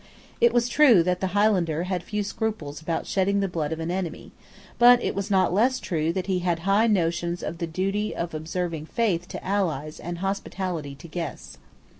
It 0.39 0.51
was 0.51 0.67
true 0.67 1.03
that 1.03 1.19
the 1.19 1.27
Highlander 1.37 1.83
had 1.83 2.01
few 2.01 2.23
scruples 2.23 2.81
about 2.81 3.05
shedding 3.05 3.39
the 3.39 3.47
blood 3.47 3.71
of 3.71 3.79
an 3.79 3.91
enemy: 3.91 4.31
but 4.79 4.99
it 5.03 5.13
was 5.13 5.29
not 5.29 5.53
less 5.53 5.79
true 5.79 6.11
that 6.11 6.25
he 6.25 6.39
had 6.39 6.61
high 6.61 6.87
notions 6.87 7.43
of 7.43 7.59
the 7.59 7.67
duty 7.67 8.15
of 8.15 8.33
observing 8.33 8.87
faith 8.87 9.27
to 9.27 9.45
allies 9.45 9.99
and 9.99 10.17
hospitality 10.17 10.95
to 10.95 11.07
guests. 11.07 11.59